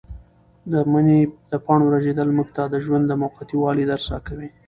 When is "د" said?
0.71-0.73, 1.51-1.53, 2.73-2.75, 3.07-3.13